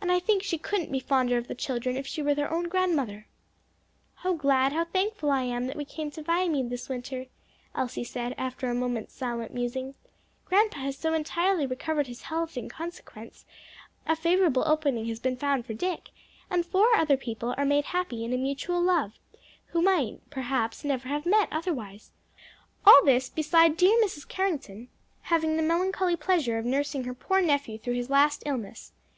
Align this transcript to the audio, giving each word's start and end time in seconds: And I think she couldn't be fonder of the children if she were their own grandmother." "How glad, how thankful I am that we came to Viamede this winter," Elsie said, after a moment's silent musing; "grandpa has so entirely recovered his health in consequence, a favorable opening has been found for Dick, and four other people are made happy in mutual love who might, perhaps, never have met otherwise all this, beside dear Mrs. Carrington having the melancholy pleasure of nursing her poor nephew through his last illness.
And 0.00 0.10
I 0.10 0.20
think 0.20 0.42
she 0.42 0.56
couldn't 0.56 0.90
be 0.90 1.00
fonder 1.00 1.36
of 1.36 1.46
the 1.46 1.54
children 1.54 1.94
if 1.94 2.06
she 2.06 2.22
were 2.22 2.34
their 2.34 2.50
own 2.50 2.64
grandmother." 2.70 3.26
"How 4.14 4.32
glad, 4.32 4.72
how 4.72 4.86
thankful 4.86 5.30
I 5.30 5.42
am 5.42 5.66
that 5.66 5.76
we 5.76 5.84
came 5.84 6.10
to 6.12 6.22
Viamede 6.22 6.70
this 6.70 6.88
winter," 6.88 7.26
Elsie 7.74 8.02
said, 8.02 8.34
after 8.38 8.70
a 8.70 8.74
moment's 8.74 9.12
silent 9.12 9.52
musing; 9.52 9.96
"grandpa 10.46 10.78
has 10.78 10.96
so 10.96 11.12
entirely 11.12 11.66
recovered 11.66 12.06
his 12.06 12.22
health 12.22 12.56
in 12.56 12.70
consequence, 12.70 13.44
a 14.06 14.16
favorable 14.16 14.64
opening 14.66 15.04
has 15.08 15.20
been 15.20 15.36
found 15.36 15.66
for 15.66 15.74
Dick, 15.74 16.08
and 16.48 16.64
four 16.64 16.96
other 16.96 17.18
people 17.18 17.54
are 17.58 17.66
made 17.66 17.84
happy 17.84 18.24
in 18.24 18.30
mutual 18.42 18.80
love 18.80 19.18
who 19.66 19.82
might, 19.82 20.20
perhaps, 20.30 20.84
never 20.86 21.06
have 21.08 21.26
met 21.26 21.48
otherwise 21.52 22.12
all 22.86 23.04
this, 23.04 23.28
beside 23.28 23.76
dear 23.76 24.00
Mrs. 24.02 24.26
Carrington 24.26 24.88
having 25.24 25.58
the 25.58 25.62
melancholy 25.62 26.16
pleasure 26.16 26.56
of 26.56 26.64
nursing 26.64 27.04
her 27.04 27.12
poor 27.12 27.42
nephew 27.42 27.76
through 27.76 27.92
his 27.92 28.08
last 28.08 28.42
illness. 28.46 28.92